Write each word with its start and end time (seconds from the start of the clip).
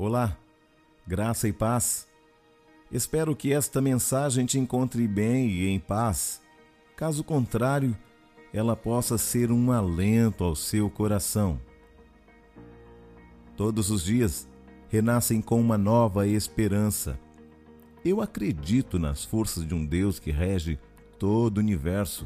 Olá, 0.00 0.38
graça 1.04 1.48
e 1.48 1.52
paz. 1.52 2.06
Espero 2.88 3.34
que 3.34 3.52
esta 3.52 3.80
mensagem 3.80 4.46
te 4.46 4.56
encontre 4.56 5.08
bem 5.08 5.50
e 5.50 5.66
em 5.66 5.80
paz. 5.80 6.40
Caso 6.94 7.24
contrário, 7.24 7.98
ela 8.54 8.76
possa 8.76 9.18
ser 9.18 9.50
um 9.50 9.72
alento 9.72 10.44
ao 10.44 10.54
seu 10.54 10.88
coração. 10.88 11.60
Todos 13.56 13.90
os 13.90 14.04
dias 14.04 14.48
renascem 14.88 15.42
com 15.42 15.60
uma 15.60 15.76
nova 15.76 16.28
esperança. 16.28 17.18
Eu 18.04 18.20
acredito 18.20 19.00
nas 19.00 19.24
forças 19.24 19.66
de 19.66 19.74
um 19.74 19.84
Deus 19.84 20.20
que 20.20 20.30
rege 20.30 20.78
todo 21.18 21.58
o 21.58 21.60
universo. 21.60 22.24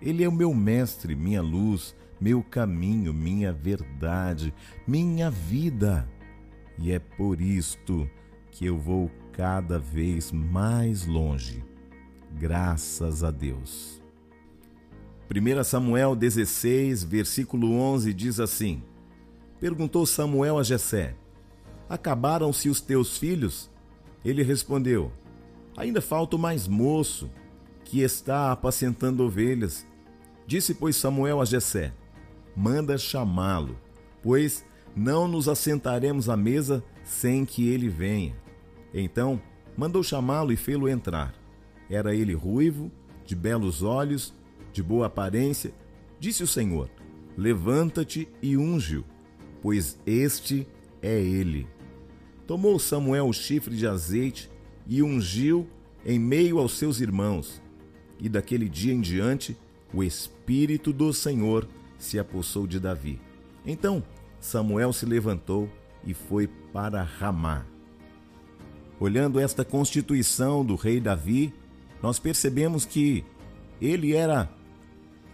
Ele 0.00 0.24
é 0.24 0.28
o 0.30 0.32
meu 0.32 0.54
mestre, 0.54 1.14
minha 1.14 1.42
luz, 1.42 1.94
meu 2.18 2.42
caminho, 2.42 3.12
minha 3.12 3.52
verdade, 3.52 4.54
minha 4.86 5.30
vida. 5.30 6.08
E 6.78 6.92
é 6.92 6.98
por 6.98 7.40
isto 7.40 8.08
que 8.50 8.66
eu 8.66 8.78
vou 8.78 9.10
cada 9.32 9.78
vez 9.78 10.30
mais 10.30 11.06
longe. 11.06 11.64
Graças 12.32 13.22
a 13.22 13.30
Deus. 13.30 14.02
1 15.30 15.64
Samuel 15.64 16.14
16, 16.14 17.04
versículo 17.04 17.72
11 17.72 18.12
diz 18.12 18.38
assim: 18.38 18.82
Perguntou 19.58 20.04
Samuel 20.04 20.58
a 20.58 20.62
Jessé: 20.62 21.14
Acabaram-se 21.88 22.68
os 22.68 22.80
teus 22.80 23.16
filhos? 23.16 23.70
Ele 24.24 24.42
respondeu: 24.42 25.12
Ainda 25.76 26.00
falta 26.00 26.36
o 26.36 26.38
mais 26.38 26.68
moço, 26.68 27.30
que 27.84 28.00
está 28.00 28.52
apacentando 28.52 29.22
ovelhas. 29.22 29.86
Disse, 30.46 30.74
pois, 30.74 30.96
Samuel 30.96 31.40
a 31.40 31.44
Jessé: 31.44 31.92
Manda 32.56 32.98
chamá-lo, 32.98 33.78
pois 34.22 34.64
não 34.94 35.26
nos 35.26 35.48
assentaremos 35.48 36.28
à 36.28 36.36
mesa 36.36 36.84
sem 37.04 37.44
que 37.44 37.68
ele 37.68 37.88
venha. 37.88 38.36
Então 38.92 39.40
mandou 39.76 40.02
chamá-lo 40.02 40.52
e 40.52 40.56
fê-lo 40.56 40.88
entrar. 40.88 41.34
Era 41.88 42.14
ele 42.14 42.34
ruivo, 42.34 42.90
de 43.24 43.34
belos 43.34 43.82
olhos, 43.82 44.34
de 44.72 44.82
boa 44.82 45.06
aparência. 45.06 45.72
Disse 46.18 46.42
o 46.42 46.46
Senhor: 46.46 46.90
Levanta-te 47.36 48.28
e 48.42 48.56
unge-o, 48.56 49.04
pois 49.60 49.98
este 50.06 50.66
é 51.00 51.20
ele. 51.20 51.66
Tomou 52.46 52.78
Samuel 52.78 53.28
o 53.28 53.32
chifre 53.32 53.76
de 53.76 53.86
azeite 53.86 54.50
e 54.86 55.02
ungiu 55.02 55.66
em 56.04 56.18
meio 56.18 56.58
aos 56.58 56.76
seus 56.76 57.00
irmãos. 57.00 57.62
E 58.18 58.28
daquele 58.28 58.68
dia 58.68 58.92
em 58.92 59.00
diante, 59.00 59.56
o 59.92 60.02
Espírito 60.02 60.92
do 60.92 61.12
Senhor 61.12 61.66
se 61.98 62.18
apossou 62.18 62.66
de 62.66 62.78
Davi. 62.78 63.20
Então 63.64 64.02
Samuel 64.42 64.92
se 64.92 65.06
levantou 65.06 65.70
e 66.04 66.12
foi 66.12 66.48
para 66.72 67.00
Ramá. 67.02 67.64
Olhando 68.98 69.38
esta 69.38 69.64
constituição 69.64 70.64
do 70.64 70.74
rei 70.74 71.00
Davi, 71.00 71.54
nós 72.02 72.18
percebemos 72.18 72.84
que 72.84 73.24
ele 73.80 74.14
era 74.14 74.50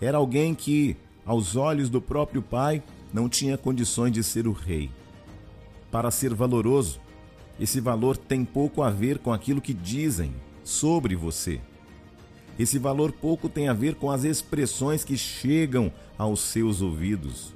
era 0.00 0.18
alguém 0.18 0.54
que, 0.54 0.96
aos 1.24 1.54
olhos 1.54 1.88
do 1.88 2.00
próprio 2.00 2.42
pai, 2.42 2.82
não 3.12 3.28
tinha 3.28 3.56
condições 3.56 4.10
de 4.10 4.24
ser 4.24 4.46
o 4.46 4.52
rei. 4.52 4.90
Para 5.90 6.10
ser 6.10 6.34
valoroso, 6.34 7.00
esse 7.60 7.80
valor 7.80 8.16
tem 8.16 8.44
pouco 8.44 8.82
a 8.82 8.90
ver 8.90 9.18
com 9.18 9.32
aquilo 9.32 9.60
que 9.60 9.72
dizem 9.72 10.34
sobre 10.64 11.14
você. 11.14 11.60
Esse 12.58 12.78
valor 12.78 13.12
pouco 13.12 13.48
tem 13.48 13.68
a 13.68 13.72
ver 13.72 13.94
com 13.94 14.10
as 14.10 14.24
expressões 14.24 15.04
que 15.04 15.16
chegam 15.16 15.92
aos 16.18 16.40
seus 16.40 16.80
ouvidos. 16.80 17.54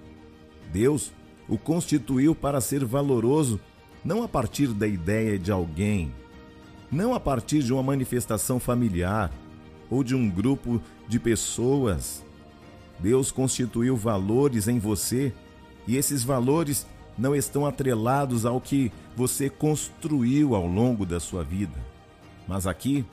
Deus 0.73 1.13
o 1.49 1.57
constituiu 1.57 2.35
para 2.35 2.61
ser 2.61 2.85
valoroso 2.85 3.59
não 4.05 4.23
a 4.23 4.29
partir 4.29 4.69
da 4.69 4.87
ideia 4.87 5.39
de 5.39 5.51
alguém, 5.51 6.13
não 6.91 7.15
a 7.15 7.21
partir 7.21 7.63
de 7.63 7.73
uma 7.73 7.83
manifestação 7.83 8.61
familiar 8.61 9.33
ou 9.91 10.05
de 10.05 10.15
um 10.15 10.29
grupo 10.29 10.81
de 11.09 11.19
pessoas. 11.19 12.25
Deus 12.99 13.33
constituiu 13.33 13.97
valores 13.97 14.69
em 14.69 14.79
você 14.79 15.33
e 15.87 15.97
esses 15.97 16.23
valores 16.23 16.87
não 17.17 17.35
estão 17.35 17.67
atrelados 17.67 18.47
ao 18.47 18.61
que 18.61 18.93
você 19.17 19.51
construiu 19.51 20.55
ao 20.55 20.67
longo 20.67 21.05
da 21.05 21.19
sua 21.19 21.43
vida. 21.43 21.79
Mas 22.47 22.67
aqui 22.67 23.05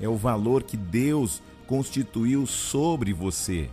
é 0.00 0.08
o 0.08 0.16
valor 0.16 0.62
que 0.62 0.76
Deus 0.76 1.42
constituiu 1.66 2.46
sobre 2.46 3.12
você, 3.12 3.70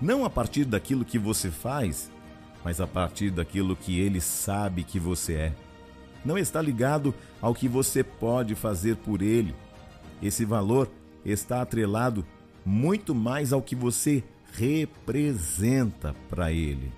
não 0.00 0.24
a 0.24 0.30
partir 0.30 0.64
daquilo 0.64 1.04
que 1.04 1.18
você 1.18 1.50
faz, 1.50 2.10
mas 2.64 2.80
a 2.80 2.86
partir 2.86 3.30
daquilo 3.30 3.76
que 3.76 3.98
ele 3.98 4.20
sabe 4.20 4.84
que 4.84 4.98
você 4.98 5.34
é. 5.34 5.52
Não 6.24 6.36
está 6.36 6.60
ligado 6.60 7.14
ao 7.40 7.54
que 7.54 7.68
você 7.68 8.04
pode 8.04 8.54
fazer 8.54 8.96
por 8.96 9.22
ele. 9.22 9.54
Esse 10.22 10.44
valor 10.44 10.90
está 11.24 11.62
atrelado 11.62 12.24
muito 12.64 13.14
mais 13.14 13.52
ao 13.52 13.62
que 13.62 13.74
você 13.74 14.22
representa 14.52 16.14
para 16.28 16.52
ele. 16.52 16.92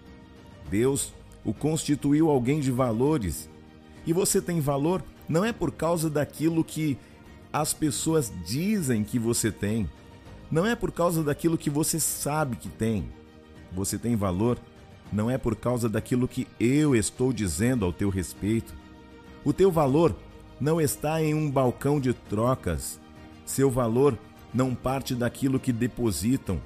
Deus 0.68 1.12
o 1.44 1.52
constituiu 1.52 2.28
alguém 2.30 2.60
de 2.60 2.70
valores. 2.70 3.48
E 4.04 4.12
você 4.12 4.40
tem 4.40 4.60
valor 4.60 5.02
não 5.28 5.44
é 5.44 5.52
por 5.52 5.72
causa 5.72 6.10
daquilo 6.10 6.64
que 6.64 6.98
as 7.52 7.72
pessoas 7.72 8.32
dizem 8.44 9.04
que 9.04 9.18
você 9.18 9.50
tem. 9.50 9.88
Não 10.50 10.66
é 10.66 10.74
por 10.74 10.92
causa 10.92 11.22
daquilo 11.22 11.56
que 11.56 11.70
você 11.70 11.98
sabe 12.00 12.56
que 12.56 12.68
tem. 12.68 13.08
Você 13.72 13.96
tem 13.96 14.16
valor 14.16 14.58
não 15.12 15.30
é 15.30 15.36
por 15.36 15.54
causa 15.54 15.88
daquilo 15.88 16.26
que 16.26 16.46
eu 16.58 16.96
estou 16.96 17.32
dizendo 17.32 17.84
ao 17.84 17.92
teu 17.92 18.08
respeito. 18.08 18.74
O 19.44 19.52
teu 19.52 19.70
valor 19.70 20.16
não 20.60 20.80
está 20.80 21.22
em 21.22 21.34
um 21.34 21.50
balcão 21.50 22.00
de 22.00 22.14
trocas. 22.14 22.98
Seu 23.44 23.70
valor 23.70 24.16
não 24.54 24.74
parte 24.74 25.14
daquilo 25.14 25.60
que 25.60 25.72
depositam, 25.72 26.60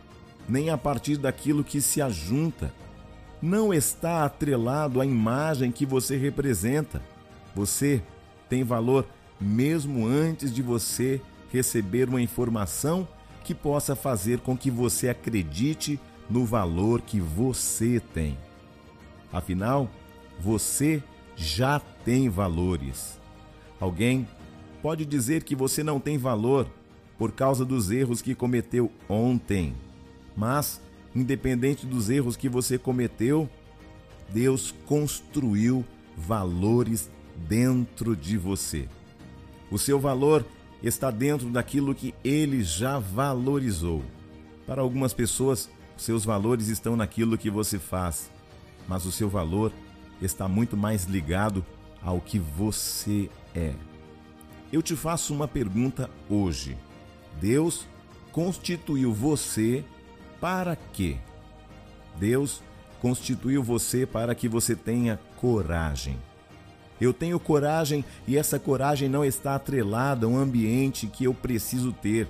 nem 0.49 0.71
a 0.71 0.79
partir 0.79 1.17
daquilo 1.17 1.65
que 1.65 1.81
se 1.81 2.01
ajunta. 2.01 2.73
Não 3.43 3.75
está 3.75 4.25
atrelado 4.25 5.01
à 5.01 5.07
imagem 5.07 5.73
que 5.73 5.85
você 5.85 6.17
representa. 6.17 7.03
Você 7.55 8.03
tem 8.49 8.63
valor 8.63 9.07
mesmo 9.41 10.07
antes 10.07 10.53
de 10.55 10.63
você 10.63 11.21
receber 11.53 12.09
uma 12.09 12.21
informação 12.21 13.09
que 13.45 13.55
possa 13.55 13.95
fazer 13.95 14.41
com 14.41 14.57
que 14.57 14.71
você 14.71 15.09
acredite 15.09 16.01
no 16.29 16.45
valor 16.45 17.01
que 17.01 17.21
você 17.21 18.01
tem. 18.01 18.37
Afinal, 19.33 19.91
você 20.41 21.03
já 21.37 21.79
tem 22.05 22.29
valores. 22.29 23.19
Alguém 23.81 24.27
pode 24.83 25.05
dizer 25.05 25.43
que 25.43 25.55
você 25.55 25.83
não 25.83 26.01
tem 26.01 26.17
valor 26.19 26.67
por 27.19 27.33
causa 27.33 27.65
dos 27.65 27.91
erros 27.91 28.23
que 28.23 28.35
cometeu 28.35 28.91
ontem, 29.09 29.75
mas, 30.37 30.81
independente 31.15 31.87
dos 31.87 32.11
erros 32.11 32.37
que 32.37 32.49
você 32.49 32.79
cometeu, 32.79 33.49
Deus 34.29 34.75
construiu 34.87 35.85
valores 36.17 37.11
dentro 37.49 38.17
de 38.17 38.37
você. 38.37 38.89
O 39.71 39.79
seu 39.79 39.99
valor 39.99 40.45
está 40.83 41.11
dentro 41.11 41.49
daquilo 41.51 41.95
que 41.95 42.15
ele 42.23 42.63
já 42.63 42.99
valorizou. 42.99 44.03
Para 44.67 44.83
algumas 44.83 45.15
pessoas, 45.15 45.71
seus 45.97 46.25
valores 46.25 46.69
estão 46.69 46.97
naquilo 46.97 47.39
que 47.39 47.51
você 47.51 47.79
faz, 47.79 48.31
mas 48.87 49.05
o 49.07 49.13
seu 49.13 49.29
valor 49.29 49.73
está 50.21 50.49
muito 50.49 50.77
mais 50.77 51.05
ligado 51.05 51.65
ao 52.03 52.21
que 52.21 52.39
você 52.39 53.31
é. 53.55 53.75
Eu 54.73 54.83
te 54.83 54.97
faço 54.97 55.33
uma 55.35 55.49
pergunta 55.49 56.11
hoje. 56.29 56.77
Deus 57.41 57.87
constituiu 58.33 59.13
você 59.13 59.85
para 60.41 60.77
quê? 60.77 61.17
Deus 62.19 62.63
constituiu 63.01 63.63
você 63.63 64.07
para 64.07 64.35
que 64.35 64.49
você 64.49 64.75
tenha 64.75 65.21
coragem. 65.37 66.19
Eu 67.01 67.13
tenho 67.13 67.39
coragem 67.39 68.05
e 68.27 68.37
essa 68.37 68.59
coragem 68.59 69.09
não 69.09 69.25
está 69.25 69.55
atrelada 69.55 70.27
a 70.27 70.29
um 70.29 70.39
ambiente 70.39 71.07
que 71.07 71.25
eu 71.25 71.35
preciso 71.35 71.93
ter. 71.93 72.27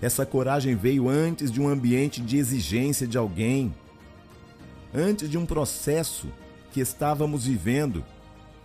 Essa 0.00 0.26
coragem 0.26 0.74
veio 0.74 1.08
antes 1.08 1.50
de 1.50 1.60
um 1.60 1.68
ambiente 1.68 2.20
de 2.20 2.36
exigência 2.36 3.06
de 3.06 3.16
alguém, 3.16 3.74
antes 4.94 5.28
de 5.28 5.38
um 5.38 5.46
processo 5.46 6.28
que 6.72 6.80
estávamos 6.80 7.46
vivendo. 7.46 8.04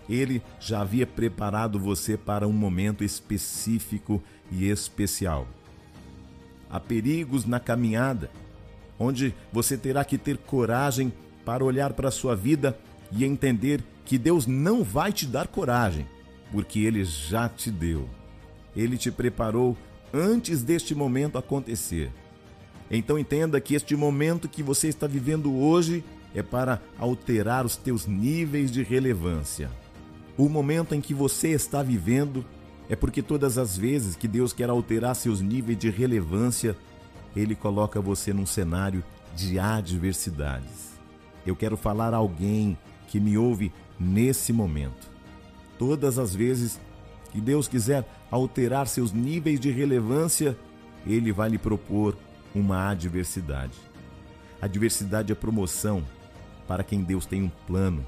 Ele 0.09 0.41
já 0.59 0.81
havia 0.81 1.07
preparado 1.07 1.79
você 1.79 2.17
para 2.17 2.47
um 2.47 2.51
momento 2.51 3.03
específico 3.03 4.21
e 4.51 4.67
especial. 4.67 5.47
Há 6.69 6.79
perigos 6.79 7.45
na 7.45 7.59
caminhada, 7.59 8.29
onde 8.99 9.33
você 9.53 9.77
terá 9.77 10.03
que 10.03 10.17
ter 10.17 10.37
coragem 10.37 11.13
para 11.45 11.63
olhar 11.63 11.93
para 11.93 12.09
a 12.09 12.11
sua 12.11 12.35
vida 12.35 12.77
e 13.11 13.23
entender 13.23 13.81
que 14.05 14.17
Deus 14.17 14.45
não 14.45 14.83
vai 14.83 15.13
te 15.13 15.25
dar 15.25 15.47
coragem, 15.47 16.05
porque 16.51 16.79
Ele 16.79 17.03
já 17.05 17.47
te 17.47 17.71
deu. 17.71 18.09
Ele 18.75 18.97
te 18.97 19.11
preparou 19.11 19.77
antes 20.13 20.61
deste 20.61 20.93
momento 20.93 21.37
acontecer. 21.37 22.11
Então 22.89 23.17
entenda 23.17 23.61
que 23.61 23.73
este 23.73 23.95
momento 23.95 24.49
que 24.49 24.61
você 24.61 24.87
está 24.87 25.07
vivendo 25.07 25.55
hoje 25.55 26.03
é 26.35 26.43
para 26.43 26.81
alterar 26.97 27.65
os 27.65 27.75
teus 27.75 28.05
níveis 28.05 28.71
de 28.71 28.83
relevância. 28.83 29.69
o 30.37 30.49
momento 30.49 30.95
em 30.95 31.01
que 31.01 31.13
você 31.13 31.49
está 31.49 31.83
vivendo 31.83 32.43
é 32.89 32.95
porque 32.95 33.21
todas 33.21 33.57
as 33.57 33.77
vezes 33.77 34.15
que 34.15 34.27
Deus 34.27 34.51
quer 34.51 34.69
alterar 34.69 35.15
seus 35.15 35.39
níveis 35.39 35.77
de 35.77 35.89
relevância, 35.89 36.75
Ele 37.35 37.55
coloca 37.55 38.01
você 38.01 38.33
num 38.33 38.45
cenário 38.45 39.03
de 39.35 39.59
adversidades. 39.59 40.91
Eu 41.45 41.55
quero 41.55 41.77
falar 41.77 42.13
a 42.13 42.17
alguém 42.17 42.77
que 43.07 43.19
me 43.19 43.37
ouve 43.37 43.71
nesse 43.99 44.51
momento. 44.51 45.09
Todas 45.77 46.19
as 46.19 46.35
vezes 46.35 46.79
que 47.31 47.39
Deus 47.39 47.67
quiser 47.67 48.05
alterar 48.29 48.87
seus 48.87 49.11
níveis 49.11 49.59
de 49.59 49.71
relevância, 49.71 50.57
Ele 51.05 51.31
vai 51.31 51.49
lhe 51.49 51.57
propor 51.57 52.17
uma 52.53 52.89
adversidade. 52.89 53.73
Adversidade 54.61 55.31
é 55.31 55.35
promoção 55.35 56.03
para 56.67 56.83
quem 56.83 57.01
Deus 57.01 57.25
tem 57.25 57.41
um 57.43 57.51
plano, 57.65 58.05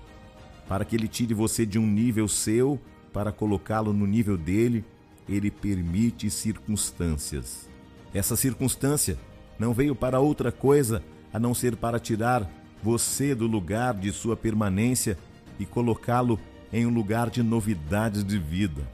para 0.67 0.85
que 0.85 0.95
Ele 0.95 1.07
tire 1.07 1.33
você 1.33 1.65
de 1.65 1.79
um 1.79 1.87
nível 1.87 2.27
seu 2.27 2.79
para 3.11 3.31
colocá-lo 3.31 3.93
no 3.93 4.05
nível 4.05 4.37
dele, 4.37 4.83
Ele 5.27 5.49
permite 5.49 6.29
circunstâncias. 6.29 7.69
Essa 8.13 8.35
circunstância 8.35 9.17
não 9.57 9.73
veio 9.73 9.95
para 9.95 10.19
outra 10.19 10.51
coisa 10.51 11.03
a 11.31 11.39
não 11.39 11.53
ser 11.53 11.75
para 11.75 11.99
tirar 11.99 12.49
você 12.81 13.33
do 13.33 13.47
lugar 13.47 13.93
de 13.93 14.11
sua 14.11 14.35
permanência 14.35 15.17
e 15.57 15.65
colocá-lo 15.65 16.39
em 16.71 16.85
um 16.85 16.93
lugar 16.93 17.29
de 17.29 17.41
novidades 17.41 18.23
de 18.23 18.37
vida. 18.37 18.87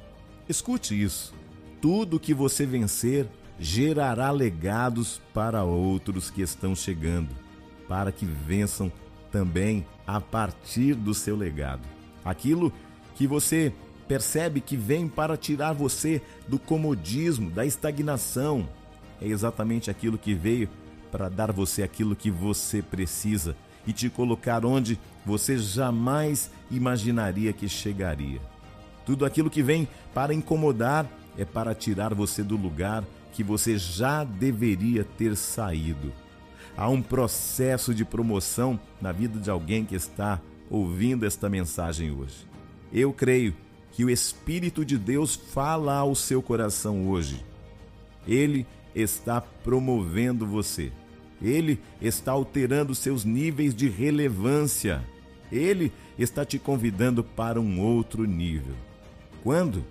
Escute 0.50 1.00
isso. 1.00 1.32
Tudo 1.80 2.20
que 2.20 2.34
você 2.34 2.66
vencer 2.66 3.28
gerará 3.60 4.32
legados 4.32 5.22
para 5.32 5.64
outros 5.64 6.32
que 6.32 6.42
estão 6.42 6.76
chegando, 6.76 7.30
para 7.88 8.12
que 8.12 8.26
vençam 8.26 8.92
também 9.32 9.86
a 10.08 10.20
partir 10.20 10.96
do 10.96 11.14
seu 11.14 11.36
legado. 11.36 11.88
Aquilo 12.26 12.74
que 13.14 13.28
você 13.28 13.72
percebe 14.08 14.60
que 14.60 14.76
vem 14.76 15.08
para 15.08 15.38
tirar 15.38 15.74
você 15.74 16.20
do 16.48 16.58
comodismo, 16.58 17.52
da 17.52 17.64
estagnação, 17.64 18.68
é 19.22 19.28
exatamente 19.28 19.92
aquilo 19.92 20.18
que 20.18 20.34
veio 20.34 20.68
para 21.12 21.30
dar 21.30 21.52
você 21.52 21.84
aquilo 21.84 22.16
que 22.16 22.32
você 22.32 22.82
precisa 22.82 23.56
e 23.86 23.94
te 23.94 24.10
colocar 24.10 24.66
onde 24.66 25.00
você 25.24 25.60
jamais 25.60 26.50
imaginaria 26.72 27.54
que 27.54 27.70
chegaria. 27.70 28.42
Tudo 29.10 29.26
aquilo 29.26 29.50
que 29.50 29.64
vem 29.64 29.88
para 30.14 30.36
incomodar 30.36 31.10
é 31.36 31.44
para 31.44 31.74
tirar 31.74 32.14
você 32.14 32.44
do 32.44 32.56
lugar 32.56 33.04
que 33.34 33.44
você 33.44 33.76
já 33.76 34.24
deveria 34.24 35.04
ter 35.04 35.36
saído. 35.36 36.14
Há 36.78 36.88
um 36.90 37.02
processo 37.02 37.92
de 37.92 38.06
promoção 38.06 38.80
na 39.02 39.12
vida 39.12 39.40
de 39.40 39.50
alguém 39.50 39.84
que 39.84 39.96
está 39.96 40.40
ouvindo 40.70 41.26
esta 41.26 41.50
mensagem 41.50 42.12
hoje. 42.12 42.46
Eu 42.94 43.12
creio 43.12 43.56
que 43.94 44.06
o 44.06 44.12
Espírito 44.12 44.86
de 44.86 44.96
Deus 44.96 45.36
fala 45.36 45.96
ao 45.96 46.14
seu 46.14 46.40
coração 46.40 47.10
hoje. 47.10 47.44
Ele 48.28 48.64
está 48.94 49.42
promovendo 49.42 50.46
você. 50.46 50.92
Ele 51.42 51.80
está 52.00 52.34
alterando 52.34 52.94
seus 52.94 53.26
níveis 53.26 53.74
de 53.74 53.90
relevância. 53.90 55.04
Ele 55.52 55.92
está 56.16 56.46
te 56.46 56.60
convidando 56.60 57.24
para 57.24 57.60
um 57.60 57.82
outro 57.82 58.24
nível. 58.24 58.76
Quando? 59.44 59.86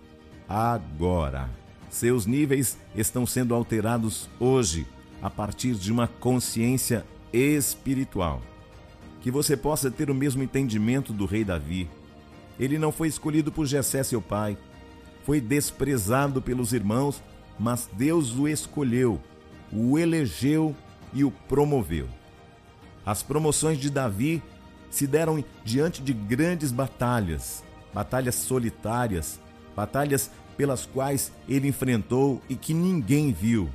Agora. 0.48 1.48
Seus 1.90 2.26
níveis 2.26 2.76
estão 2.94 3.26
sendo 3.26 3.54
alterados 3.54 4.28
hoje, 4.38 4.86
a 5.22 5.30
partir 5.30 5.74
de 5.74 5.90
uma 5.90 6.06
consciência 6.06 7.04
espiritual. 7.32 8.42
Que 9.20 9.30
você 9.30 9.56
possa 9.56 9.90
ter 9.90 10.10
o 10.10 10.14
mesmo 10.14 10.42
entendimento 10.42 11.12
do 11.12 11.24
rei 11.24 11.44
Davi. 11.44 11.88
Ele 12.60 12.78
não 12.78 12.92
foi 12.92 13.08
escolhido 13.08 13.50
por 13.50 13.66
Jessé, 13.66 14.02
seu 14.02 14.20
pai. 14.20 14.56
Foi 15.24 15.40
desprezado 15.40 16.42
pelos 16.42 16.72
irmãos, 16.72 17.22
mas 17.58 17.88
Deus 17.92 18.36
o 18.36 18.46
escolheu, 18.46 19.20
o 19.72 19.98
elegeu 19.98 20.74
e 21.12 21.24
o 21.24 21.30
promoveu. 21.30 22.08
As 23.04 23.22
promoções 23.22 23.78
de 23.78 23.90
Davi 23.90 24.42
se 24.90 25.06
deram 25.06 25.42
diante 25.64 26.02
de 26.02 26.12
grandes 26.12 26.70
batalhas, 26.70 27.64
batalhas 27.98 28.36
solitárias, 28.36 29.40
batalhas 29.74 30.30
pelas 30.56 30.86
quais 30.86 31.32
ele 31.48 31.66
enfrentou 31.66 32.40
e 32.48 32.54
que 32.54 32.72
ninguém 32.72 33.32
viu. 33.32 33.68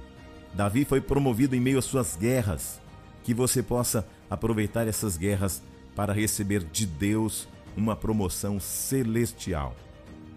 Davi 0.54 0.86
foi 0.86 1.02
promovido 1.02 1.58
em 1.58 1.60
meio 1.60 1.78
às 1.78 1.84
suas 1.84 2.16
guerras. 2.16 2.80
Que 3.22 3.34
você 3.34 3.62
possa 3.62 4.08
aproveitar 4.30 4.88
essas 4.88 5.18
guerras 5.18 5.62
para 5.94 6.14
receber 6.14 6.64
de 6.64 6.86
Deus 6.86 7.50
uma 7.76 7.98
promoção 7.98 8.62
celestial. 8.62 9.76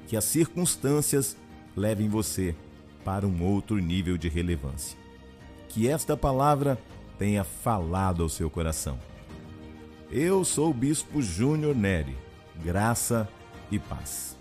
Que 0.08 0.16
as 0.16 0.24
circunstâncias 0.24 1.36
levem 1.76 2.08
você 2.08 2.56
para 3.04 3.24
um 3.24 3.40
outro 3.40 3.78
nível 3.78 4.18
de 4.18 4.28
relevância. 4.28 4.98
Que 5.68 5.86
esta 5.86 6.16
palavra 6.16 6.76
tenha 7.20 7.44
falado 7.44 8.24
ao 8.24 8.28
seu 8.28 8.50
coração. 8.50 8.98
Eu 10.10 10.44
sou 10.44 10.70
o 10.70 10.74
Bispo 10.74 11.22
Júnior 11.22 11.76
Neri. 11.76 12.16
Graça 12.64 13.28
e 13.28 13.45
paz. 13.78 14.35